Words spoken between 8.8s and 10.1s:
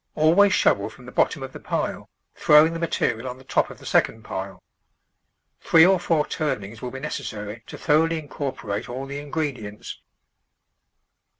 all the in gredients.